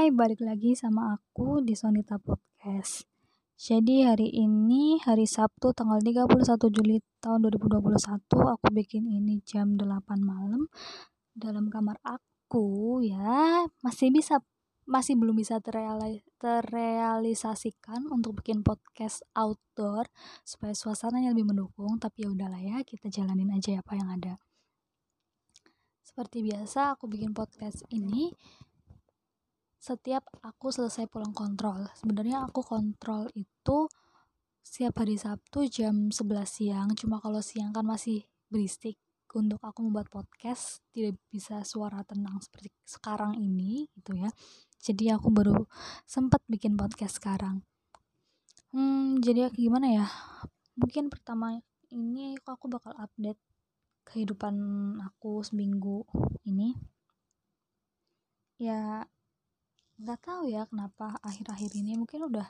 Hai, 0.00 0.08
balik 0.08 0.40
lagi 0.40 0.72
sama 0.72 1.12
aku 1.12 1.60
di 1.60 1.76
Sonita 1.76 2.16
Podcast. 2.16 3.04
Jadi 3.60 4.08
hari 4.08 4.32
ini 4.32 4.96
hari 4.96 5.28
Sabtu 5.28 5.76
tanggal 5.76 6.00
31 6.00 6.56
Juli 6.72 7.04
tahun 7.20 7.44
2021 7.44 8.24
aku 8.32 8.66
bikin 8.72 9.04
ini 9.04 9.44
jam 9.44 9.76
8 9.76 9.84
malam 10.24 10.72
dalam 11.36 11.68
kamar 11.68 12.00
aku 12.00 13.04
ya. 13.04 13.68
Masih 13.84 14.08
bisa 14.08 14.40
masih 14.88 15.20
belum 15.20 15.36
bisa 15.36 15.60
terreali 15.60 16.24
terrealisasikan 16.40 18.08
untuk 18.08 18.40
bikin 18.40 18.64
podcast 18.64 19.20
outdoor 19.36 20.08
supaya 20.48 20.72
suasananya 20.72 21.36
lebih 21.36 21.52
mendukung, 21.52 22.00
tapi 22.00 22.24
ya 22.24 22.32
udahlah 22.32 22.64
ya, 22.64 22.80
kita 22.88 23.12
jalanin 23.12 23.52
aja 23.52 23.84
apa 23.84 24.00
yang 24.00 24.08
ada. 24.08 24.40
Seperti 26.00 26.40
biasa 26.40 26.96
aku 26.96 27.04
bikin 27.04 27.36
podcast 27.36 27.84
ini 27.92 28.32
setiap 29.90 30.22
aku 30.46 30.70
selesai 30.70 31.10
pulang 31.10 31.34
kontrol. 31.34 31.82
Sebenarnya 31.98 32.46
aku 32.46 32.62
kontrol 32.62 33.26
itu 33.34 33.90
setiap 34.62 35.02
hari 35.02 35.18
Sabtu 35.18 35.66
jam 35.66 36.14
11 36.14 36.46
siang. 36.46 36.88
Cuma 36.94 37.18
kalau 37.18 37.42
siang 37.42 37.74
kan 37.74 37.82
masih 37.82 38.22
berisik 38.46 38.94
untuk 39.34 39.58
aku 39.58 39.82
membuat 39.82 40.06
podcast 40.06 40.82
tidak 40.94 41.18
bisa 41.26 41.66
suara 41.66 42.06
tenang 42.06 42.38
seperti 42.38 42.70
sekarang 42.86 43.34
ini 43.34 43.90
gitu 43.98 44.14
ya. 44.14 44.30
Jadi 44.78 45.10
aku 45.10 45.26
baru 45.34 45.66
sempat 46.06 46.38
bikin 46.46 46.78
podcast 46.78 47.18
sekarang. 47.18 47.66
Hmm, 48.70 49.18
jadi 49.18 49.50
gimana 49.50 49.90
ya? 49.90 50.06
Mungkin 50.78 51.10
pertama 51.10 51.58
ini 51.90 52.38
aku 52.46 52.70
bakal 52.70 52.94
update 52.94 53.42
kehidupan 54.06 54.54
aku 55.02 55.42
seminggu 55.42 56.06
ini. 56.46 56.78
Ya 58.60 59.02
nggak 60.00 60.20
tahu 60.24 60.48
ya 60.48 60.64
kenapa 60.64 61.20
akhir-akhir 61.20 61.76
ini 61.76 61.92
mungkin 62.00 62.24
udah 62.24 62.48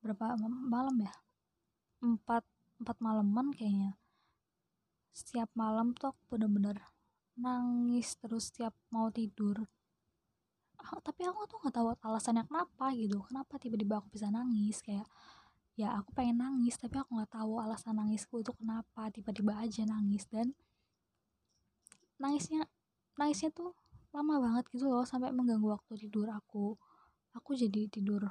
berapa 0.00 0.40
malam 0.64 0.96
ya? 1.04 1.12
Empat 2.00 2.40
empat 2.80 2.96
malaman 3.04 3.52
kayaknya. 3.52 4.00
Setiap 5.12 5.52
malam 5.52 5.92
tuh 5.92 6.14
aku 6.14 6.20
bener-bener 6.32 6.80
nangis 7.36 8.16
terus 8.16 8.48
setiap 8.48 8.72
mau 8.88 9.12
tidur. 9.12 9.68
Ah, 10.80 10.96
tapi 11.04 11.26
aku 11.28 11.44
tuh 11.50 11.58
nggak 11.60 11.74
tahu 11.74 11.88
alasannya 12.00 12.48
kenapa 12.48 12.96
gitu. 12.96 13.20
Kenapa 13.28 13.60
tiba-tiba 13.60 14.00
aku 14.00 14.08
bisa 14.08 14.32
nangis? 14.32 14.80
Kayak 14.80 15.04
ya 15.76 15.94
aku 16.00 16.16
pengen 16.16 16.40
nangis 16.40 16.80
tapi 16.80 16.96
aku 16.96 17.18
nggak 17.18 17.34
tahu 17.38 17.60
alasan 17.60 17.98
nangisku 18.00 18.40
itu 18.40 18.56
kenapa 18.56 19.12
tiba-tiba 19.12 19.52
aja 19.58 19.84
nangis. 19.84 20.24
Dan 20.30 20.56
nangisnya 22.16 22.64
nangisnya 23.20 23.50
tuh 23.52 23.74
lama 24.14 24.34
banget 24.40 24.64
gitu 24.72 24.88
loh 24.88 25.04
sampai 25.04 25.30
mengganggu 25.30 25.68
waktu 25.68 26.08
tidur 26.08 26.28
aku. 26.32 26.74
Aku 27.36 27.54
jadi 27.54 27.86
tidur 27.92 28.24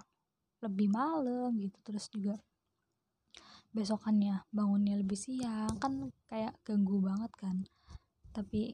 lebih 0.64 0.90
malam 0.90 1.54
gitu 1.62 1.78
terus 1.86 2.10
juga 2.10 2.34
besokannya 3.78 4.42
bangunnya 4.50 4.98
lebih 4.98 5.14
siang 5.14 5.70
kan 5.78 6.10
kayak 6.32 6.58
ganggu 6.66 6.98
banget 7.04 7.32
kan. 7.38 7.56
Tapi 8.34 8.74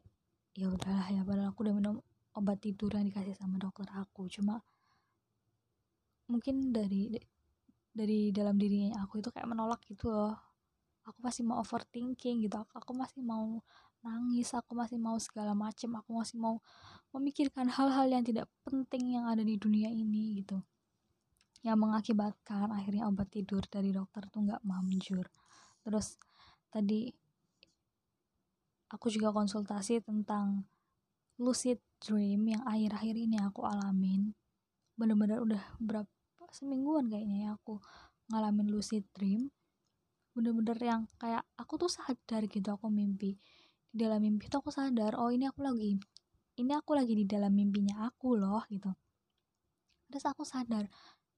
ya 0.56 0.70
udahlah 0.70 1.08
ya 1.12 1.22
padahal 1.28 1.52
aku 1.52 1.66
udah 1.68 1.76
minum 1.76 1.96
obat 2.38 2.62
tidur 2.62 2.94
yang 2.96 3.10
dikasih 3.10 3.36
sama 3.36 3.60
dokter 3.60 3.90
aku. 3.94 4.32
Cuma 4.32 4.64
mungkin 6.32 6.72
dari 6.72 7.12
dari 7.94 8.34
dalam 8.34 8.58
dirinya 8.58 9.04
aku 9.06 9.22
itu 9.22 9.30
kayak 9.30 9.50
menolak 9.50 9.84
gitu 9.86 10.10
loh. 10.10 10.34
Aku 11.04 11.20
masih 11.20 11.44
mau 11.44 11.60
overthinking 11.60 12.48
gitu 12.48 12.56
aku, 12.56 12.96
masih 12.96 13.20
mau 13.20 13.60
nangis 14.04 14.52
aku 14.52 14.76
masih 14.76 15.00
mau 15.00 15.16
segala 15.16 15.56
macem 15.56 15.88
aku 15.96 16.20
masih 16.20 16.36
mau 16.36 16.60
memikirkan 17.16 17.72
hal-hal 17.72 18.12
yang 18.12 18.24
tidak 18.28 18.52
penting 18.68 19.16
yang 19.16 19.26
ada 19.32 19.42
di 19.42 19.56
dunia 19.56 19.88
ini 19.88 20.44
gitu. 20.44 20.60
Yang 21.64 21.78
mengakibatkan 21.80 22.68
akhirnya 22.76 23.08
obat 23.08 23.32
tidur 23.32 23.64
dari 23.72 23.96
dokter 23.96 24.28
tuh 24.28 24.44
nggak 24.44 24.62
manjur. 24.68 25.24
Terus 25.88 26.20
tadi 26.68 27.08
aku 28.92 29.08
juga 29.08 29.32
konsultasi 29.32 30.04
tentang 30.04 30.68
lucid 31.40 31.80
dream 32.04 32.44
yang 32.52 32.64
akhir-akhir 32.68 33.16
ini 33.16 33.40
aku 33.40 33.64
alamin. 33.64 34.36
Bener-bener 35.00 35.40
udah 35.40 35.64
berapa 35.80 36.12
semingguan 36.52 37.08
kayaknya 37.08 37.38
ya 37.48 37.50
aku 37.56 37.80
ngalamin 38.28 38.68
lucid 38.68 39.08
dream. 39.16 39.48
Bener-bener 40.36 40.76
yang 40.84 41.02
kayak 41.16 41.48
aku 41.56 41.80
tuh 41.80 41.90
sadar 41.90 42.44
gitu 42.52 42.68
aku 42.68 42.92
mimpi 42.92 43.40
di 43.94 44.02
dalam 44.02 44.20
mimpi 44.26 44.50
tuh 44.50 44.66
aku 44.66 44.74
sadar 44.74 45.14
oh 45.22 45.30
ini 45.30 45.46
aku 45.46 45.62
lagi 45.62 45.94
ini 46.58 46.72
aku 46.74 46.98
lagi 46.98 47.14
di 47.14 47.26
dalam 47.30 47.54
mimpinya 47.54 48.10
aku 48.10 48.38
loh 48.38 48.66
gitu. 48.70 48.90
Terus 50.10 50.26
aku 50.26 50.42
sadar 50.46 50.90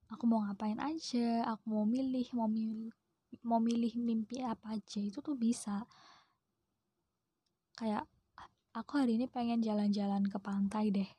aku 0.07 0.23
mau 0.23 0.43
ngapain 0.47 0.79
aja 0.79 1.43
aku 1.51 1.63
mau 1.67 1.83
milih 1.83 2.27
mau 2.31 2.47
milih 2.47 2.91
mau 3.43 3.59
milih 3.59 3.99
mimpi 3.99 4.39
apa 4.39 4.79
aja 4.79 4.99
itu 5.03 5.19
tuh 5.19 5.35
bisa. 5.35 5.83
Kayak 7.75 8.07
aku 8.71 8.91
hari 9.03 9.19
ini 9.19 9.27
pengen 9.27 9.59
jalan-jalan 9.59 10.23
ke 10.31 10.39
pantai 10.39 10.95
deh. 10.95 11.09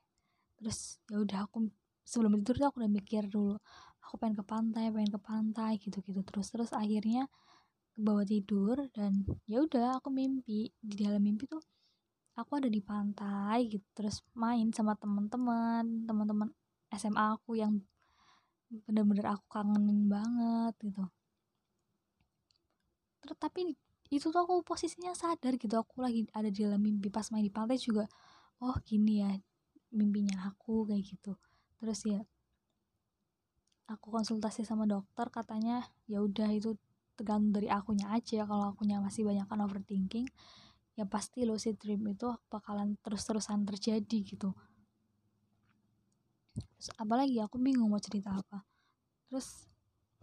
Terus 0.57 1.01
ya 1.13 1.21
udah 1.21 1.45
aku 1.45 1.69
sebelum 2.07 2.41
tidur 2.41 2.57
tuh 2.65 2.67
aku 2.73 2.77
udah 2.81 2.93
mikir 2.93 3.29
dulu 3.29 3.61
aku 4.07 4.15
pengen 4.23 4.39
ke 4.39 4.45
pantai 4.47 4.95
pengen 4.95 5.11
ke 5.11 5.21
pantai 5.21 5.73
gitu 5.83 5.99
gitu 6.07 6.23
terus 6.23 6.55
terus 6.55 6.71
akhirnya 6.71 7.27
ke 7.97 8.01
bawah 8.05 8.29
tidur 8.29 8.77
dan 8.93 9.25
ya 9.49 9.65
udah 9.65 9.97
aku 9.97 10.13
mimpi 10.13 10.69
di 10.77 10.95
dalam 11.01 11.25
mimpi 11.25 11.49
tuh 11.49 11.65
aku 12.37 12.61
ada 12.61 12.69
di 12.69 12.85
pantai 12.85 13.73
gitu 13.73 13.89
terus 13.97 14.21
main 14.37 14.69
sama 14.77 14.93
teman-teman 15.01 16.05
teman-teman 16.05 16.53
SMA 16.93 17.41
aku 17.41 17.57
yang 17.57 17.81
bener-bener 18.85 19.27
aku 19.33 19.45
kangenin 19.49 20.11
banget 20.11 20.75
gitu. 20.85 21.05
Terus 23.25 23.39
tapi 23.41 23.73
itu 24.13 24.27
tuh 24.31 24.41
aku 24.45 24.63
posisinya 24.63 25.17
sadar 25.17 25.57
gitu 25.59 25.75
aku 25.81 26.05
lagi 26.05 26.29
ada 26.31 26.53
di 26.53 26.63
dalam 26.63 26.79
mimpi 26.79 27.11
pas 27.11 27.27
main 27.35 27.43
di 27.43 27.51
pantai 27.51 27.75
juga 27.81 28.07
oh 28.63 28.77
gini 28.87 29.25
ya 29.25 29.31
mimpinya 29.97 30.53
aku 30.53 30.87
kayak 30.87 31.03
gitu. 31.03 31.33
Terus 31.81 32.01
ya 32.07 32.21
aku 33.87 34.11
konsultasi 34.11 34.67
sama 34.67 34.85
dokter 34.87 35.31
katanya 35.31 35.87
ya 36.11 36.23
udah 36.23 36.51
itu 36.53 36.75
tergantung 37.17 37.51
dari 37.57 37.73
akunya 37.73 38.13
aja. 38.13 38.45
Kalau 38.45 38.71
akunya 38.71 39.01
masih 39.01 39.25
banyak 39.25 39.49
kan 39.49 39.61
overthinking 39.65 40.29
ya 40.97 41.05
pasti 41.05 41.45
lucid 41.45 41.77
dream 41.77 42.01
itu 42.09 42.33
bakalan 42.49 42.97
terus-terusan 43.05 43.69
terjadi 43.69 44.19
gitu. 44.25 44.57
Terus 46.57 46.89
apalagi 46.97 47.37
aku 47.45 47.61
bingung 47.61 47.93
mau 47.93 48.01
cerita 48.01 48.33
apa. 48.33 48.65
Terus 49.29 49.69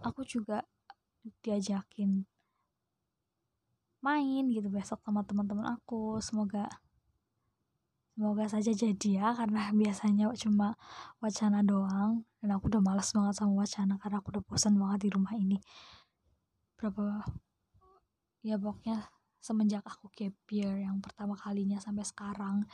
aku 0.01 0.25
juga 0.25 0.65
diajakin 1.45 2.25
main 4.03 4.43
gitu 4.49 4.67
besok 4.73 4.99
sama 5.05 5.21
teman-teman 5.21 5.77
aku. 5.77 6.17
Semoga 6.25 6.65
semoga 8.17 8.45
saja 8.49 8.73
jadi 8.73 9.09
ya 9.21 9.27
karena 9.37 9.69
biasanya 9.81 10.33
cuma 10.41 10.73
wacana 11.21 11.61
doang. 11.61 12.25
Dan 12.41 12.49
aku 12.57 12.65
udah 12.73 12.81
malas 12.81 13.13
banget 13.13 13.37
sama 13.37 13.61
wacana 13.61 14.01
karena 14.01 14.17
aku 14.25 14.33
udah 14.33 14.43
bosan 14.49 14.73
banget 14.81 15.05
di 15.05 15.09
rumah 15.13 15.37
ini 15.37 15.61
berapa 16.91 17.23
ya 18.43 18.59
pokoknya 18.59 19.07
semenjak 19.39 19.83
aku 19.87 20.11
gap 20.11 20.35
year 20.51 20.83
yang 20.83 20.99
pertama 20.99 21.39
kalinya 21.39 21.79
sampai 21.79 22.03
sekarang 22.03 22.67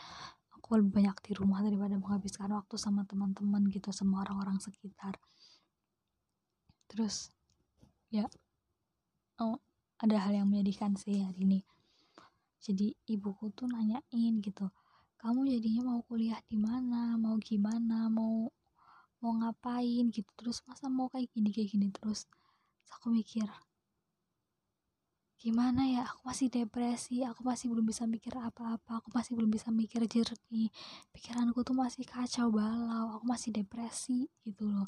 aku 0.49 0.81
lebih 0.81 1.01
banyak 1.01 1.17
di 1.29 1.31
rumah 1.37 1.61
daripada 1.61 1.93
menghabiskan 1.97 2.49
waktu 2.57 2.73
sama 2.81 3.05
teman-teman 3.05 3.69
gitu 3.69 3.93
sama 3.93 4.25
orang-orang 4.25 4.57
sekitar. 4.57 5.17
Terus 6.89 7.29
ya 8.09 8.25
oh, 9.41 9.61
ada 10.01 10.17
hal 10.25 10.33
yang 10.41 10.49
menyedihkan 10.49 10.97
sih 10.97 11.21
hari 11.21 11.45
ini. 11.45 11.59
Jadi 12.59 12.97
ibuku 13.05 13.53
tuh 13.53 13.69
nanyain 13.69 14.41
gitu 14.41 14.67
kamu 15.19 15.51
jadinya 15.51 15.81
mau 15.93 15.99
kuliah 16.07 16.39
di 16.47 16.55
mana? 16.55 17.19
Mau 17.19 17.35
gimana? 17.43 18.07
Mau 18.07 18.47
mau 19.19 19.31
ngapain? 19.35 20.07
Gitu 20.09 20.31
terus 20.39 20.63
masa 20.63 20.87
mau 20.87 21.11
kayak 21.11 21.27
gini 21.35 21.51
kayak 21.51 21.75
gini? 21.75 21.87
Terus 21.91 22.23
aku 22.87 23.11
mikir 23.11 23.45
gimana 25.39 25.87
ya 25.87 26.03
aku 26.03 26.27
masih 26.27 26.51
depresi 26.51 27.23
aku 27.23 27.47
masih 27.47 27.71
belum 27.71 27.87
bisa 27.87 28.03
mikir 28.03 28.35
apa-apa 28.35 28.99
aku 28.99 29.07
masih 29.15 29.39
belum 29.39 29.47
bisa 29.47 29.71
mikir 29.71 30.03
jernih. 30.03 30.67
Pikiranku 31.15 31.63
tuh 31.63 31.71
masih 31.71 32.03
kacau 32.03 32.51
balau 32.51 33.15
aku 33.15 33.23
masih 33.23 33.55
depresi 33.55 34.27
gitu 34.43 34.67
loh. 34.67 34.83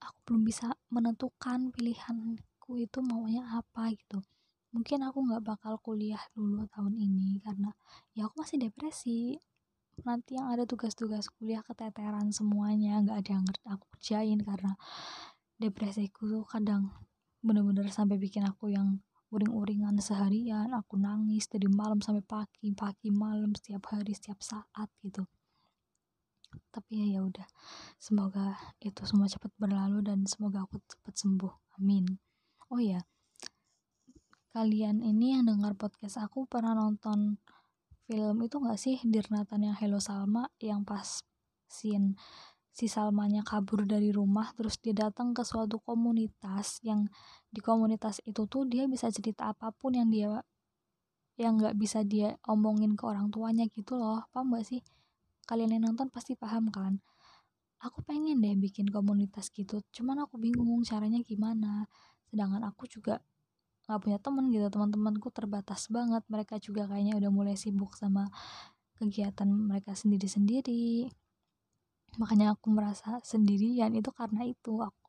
Aku 0.00 0.16
belum 0.24 0.48
bisa 0.48 0.72
menentukan 0.88 1.68
pilihanku 1.76 2.80
itu 2.80 2.98
maunya 3.04 3.44
apa 3.52 3.92
gitu. 3.92 4.24
Mungkin 4.72 5.04
aku 5.04 5.20
nggak 5.20 5.42
bakal 5.44 5.76
kuliah 5.84 6.22
dulu 6.32 6.64
tahun 6.72 6.96
ini 6.96 7.44
karena 7.44 7.68
ya 8.16 8.24
aku 8.24 8.40
masih 8.40 8.56
depresi. 8.56 9.36
Nanti 10.08 10.40
yang 10.40 10.48
ada 10.48 10.64
tugas-tugas 10.64 11.28
kuliah 11.28 11.60
keteteran 11.60 12.32
semuanya 12.32 13.04
nggak 13.04 13.16
ada 13.20 13.30
yang 13.36 13.44
ngerti 13.44 13.66
aku 13.68 13.84
kerjain 14.00 14.40
karena 14.40 14.72
depresiku 15.60 16.24
tuh 16.24 16.44
kadang 16.48 16.88
bener-bener 17.44 17.92
sampai 17.92 18.16
bikin 18.16 18.48
aku 18.48 18.72
yang 18.72 19.04
uring-uringan 19.30 19.96
seharian 20.02 20.70
aku 20.74 20.98
nangis 20.98 21.46
dari 21.46 21.70
malam 21.70 22.02
sampai 22.02 22.22
pagi 22.26 22.74
pagi 22.74 23.08
malam 23.14 23.54
setiap 23.54 23.94
hari 23.94 24.12
setiap 24.14 24.42
saat 24.42 24.90
gitu. 25.06 25.22
Tapi 26.74 26.90
ya 26.98 27.06
ya 27.18 27.20
udah. 27.22 27.46
Semoga 27.98 28.58
itu 28.82 29.02
semua 29.06 29.30
cepat 29.30 29.54
berlalu 29.54 30.02
dan 30.02 30.26
semoga 30.26 30.66
aku 30.66 30.82
cepat 30.86 31.14
sembuh. 31.14 31.78
Amin. 31.78 32.06
Oh 32.70 32.78
ya 32.82 33.02
kalian 34.50 35.06
ini 35.06 35.38
yang 35.38 35.46
dengar 35.46 35.78
podcast 35.78 36.18
aku 36.18 36.42
pernah 36.50 36.74
nonton 36.74 37.38
film 38.10 38.42
itu 38.42 38.58
gak 38.58 38.78
sih? 38.82 38.98
Dirnatan 39.06 39.70
yang 39.70 39.76
Hello 39.78 40.02
Salma 40.02 40.50
yang 40.58 40.82
pas 40.82 41.22
scene 41.70 42.18
si 42.70 42.86
Salmanya 42.86 43.42
kabur 43.42 43.82
dari 43.82 44.14
rumah 44.14 44.54
terus 44.54 44.78
dia 44.78 44.94
datang 44.94 45.34
ke 45.34 45.42
suatu 45.42 45.82
komunitas 45.82 46.78
yang 46.86 47.10
di 47.50 47.58
komunitas 47.58 48.22
itu 48.22 48.46
tuh 48.46 48.62
dia 48.64 48.86
bisa 48.86 49.10
cerita 49.10 49.50
apa 49.50 49.74
pun 49.74 49.98
yang 49.98 50.08
dia 50.08 50.40
yang 51.40 51.56
nggak 51.56 51.74
bisa 51.80 52.04
dia 52.06 52.36
omongin 52.46 52.94
ke 52.94 53.08
orang 53.08 53.32
tuanya 53.32 53.64
gitu 53.72 53.96
loh. 53.96 54.28
Paham 54.28 54.52
gak 54.60 54.68
sih? 54.68 54.84
Kalian 55.48 55.72
yang 55.80 55.88
nonton 55.88 56.12
pasti 56.12 56.36
paham 56.36 56.68
kan? 56.68 57.00
Aku 57.80 58.04
pengen 58.04 58.44
deh 58.44 58.52
bikin 58.60 58.92
komunitas 58.92 59.48
gitu 59.48 59.80
cuman 59.96 60.28
aku 60.28 60.36
bingung 60.36 60.84
caranya 60.84 61.18
gimana. 61.24 61.88
Sedangkan 62.28 62.60
aku 62.68 62.84
juga 62.86 63.24
nggak 63.88 64.00
punya 64.04 64.18
temen 64.20 64.52
gitu 64.52 64.68
teman-temanku 64.68 65.32
terbatas 65.32 65.88
banget. 65.88 66.22
Mereka 66.28 66.60
juga 66.60 66.84
kayaknya 66.86 67.16
udah 67.16 67.30
mulai 67.32 67.56
sibuk 67.56 67.96
sama 67.96 68.28
kegiatan 69.00 69.48
mereka 69.48 69.96
sendiri-sendiri 69.96 71.08
makanya 72.18 72.56
aku 72.56 72.72
merasa 72.72 73.20
sendirian 73.22 73.92
itu 73.94 74.10
karena 74.10 74.42
itu. 74.48 74.80
Aku 74.82 75.06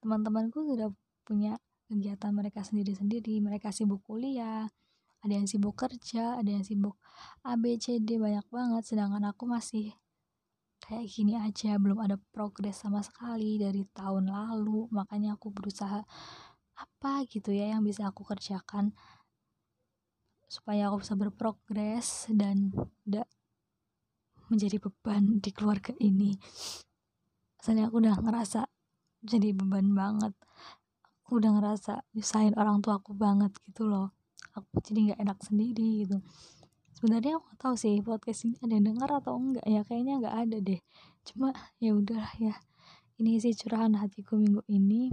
teman-temanku 0.00 0.64
sudah 0.64 0.88
punya 1.26 1.58
kegiatan 1.90 2.32
mereka 2.32 2.64
sendiri-sendiri. 2.64 3.42
Mereka 3.42 3.74
sibuk 3.74 4.00
kuliah 4.06 4.70
ada 5.20 5.32
yang 5.36 5.44
sibuk 5.44 5.76
kerja 5.76 6.40
ada 6.40 6.48
yang 6.48 6.64
sibuk 6.64 6.96
A 7.44 7.52
B 7.60 7.76
C 7.76 8.00
D 8.00 8.16
banyak 8.16 8.46
banget. 8.48 8.82
Sedangkan 8.88 9.20
aku 9.28 9.44
masih 9.44 9.92
kayak 10.80 11.06
gini 11.12 11.36
aja 11.36 11.76
belum 11.76 12.00
ada 12.00 12.16
progres 12.32 12.80
sama 12.80 13.04
sekali 13.04 13.60
dari 13.60 13.84
tahun 13.92 14.32
lalu. 14.32 14.88
Makanya 14.94 15.36
aku 15.36 15.52
berusaha 15.52 16.00
apa 16.80 17.12
gitu 17.28 17.52
ya 17.52 17.76
yang 17.76 17.84
bisa 17.84 18.08
aku 18.08 18.24
kerjakan 18.24 18.96
supaya 20.50 20.88
aku 20.88 21.04
bisa 21.04 21.14
berprogres 21.14 22.26
dan 22.32 22.72
tidak 23.04 23.28
menjadi 24.50 24.82
beban 24.82 25.38
di 25.38 25.50
keluarga 25.54 25.94
ini. 26.02 26.34
Soalnya 27.62 27.88
aku 27.88 28.02
udah 28.02 28.18
ngerasa 28.18 28.66
jadi 29.22 29.54
beban 29.54 29.94
banget. 29.94 30.34
Aku 31.24 31.38
udah 31.38 31.54
ngerasa 31.56 32.02
nyusahin 32.12 32.58
orang 32.58 32.82
tua 32.82 32.98
aku 32.98 33.14
banget 33.14 33.54
gitu 33.70 33.86
loh. 33.86 34.10
Aku 34.58 34.66
jadi 34.82 35.14
nggak 35.14 35.20
enak 35.22 35.38
sendiri 35.46 36.04
gitu. 36.04 36.18
Sebenarnya 36.98 37.38
aku 37.38 37.54
tahu 37.56 37.78
sih 37.78 38.02
podcast 38.02 38.44
ini 38.44 38.58
ada 38.60 38.74
yang 38.76 38.86
dengar 38.92 39.10
atau 39.22 39.38
enggak 39.38 39.64
ya. 39.64 39.80
Kayaknya 39.86 40.14
nggak 40.26 40.36
ada 40.36 40.56
deh. 40.58 40.80
Cuma 41.24 41.48
ya 41.78 41.94
udahlah 41.94 42.34
ya. 42.36 42.54
Ini 43.20 43.38
sih 43.38 43.54
curahan 43.54 43.94
hatiku 43.96 44.36
minggu 44.36 44.66
ini. 44.66 45.12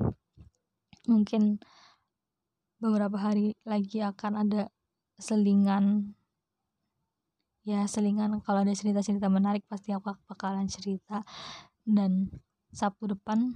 Mungkin 1.07 1.62
beberapa 2.81 3.16
hari 3.19 3.56
lagi 3.63 4.04
akan 4.04 4.33
ada 4.48 4.72
selingan 5.18 6.13
ya 7.68 7.84
selingan. 7.84 8.40
Kalau 8.40 8.64
ada 8.64 8.72
cerita-cerita 8.72 9.28
menarik 9.28 9.68
pasti 9.68 9.92
aku 9.92 10.16
bakalan 10.24 10.72
cerita. 10.72 11.28
Dan 11.84 12.31
Sabtu 12.72 13.12
depan 13.12 13.52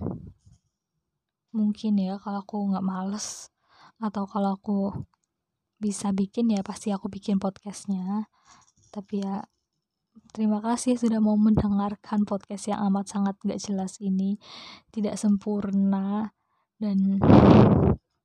mungkin 1.56 2.00
ya 2.00 2.20
kalau 2.20 2.44
aku 2.44 2.58
nggak 2.72 2.84
males 2.84 3.52
atau 4.00 4.24
kalau 4.24 4.56
aku 4.56 4.80
bisa 5.80 6.16
bikin 6.16 6.52
ya 6.52 6.60
pasti 6.60 6.92
aku 6.92 7.08
bikin 7.08 7.40
podcastnya. 7.40 8.28
Tapi 8.92 9.24
ya 9.24 9.48
terima 10.36 10.60
kasih 10.60 11.00
sudah 11.00 11.24
mau 11.24 11.40
mendengarkan 11.40 12.28
podcast 12.28 12.68
yang 12.68 12.84
amat 12.92 13.08
sangat 13.08 13.40
gak 13.48 13.64
jelas 13.64 13.96
ini. 14.04 14.36
Tidak 14.92 15.16
sempurna 15.16 16.36
dan 16.76 17.24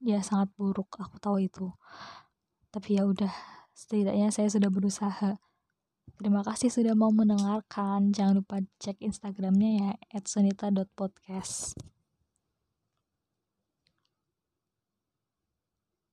ya 0.02 0.18
sangat 0.18 0.50
buruk. 0.58 0.98
Aku 0.98 1.22
tahu 1.22 1.46
itu. 1.46 1.70
Tapi 2.74 2.98
ya 2.98 3.06
udah 3.06 3.30
setidaknya 3.70 4.34
saya 4.34 4.50
sudah 4.50 4.68
berusaha 4.72 5.38
terima 6.20 6.42
kasih 6.46 6.68
sudah 6.70 6.94
mau 6.94 7.10
mendengarkan. 7.10 8.12
Jangan 8.12 8.40
lupa 8.42 8.62
cek 8.82 9.00
instagramnya 9.02 9.70
ya 10.12 10.20
@sunita.podcast 10.22 11.76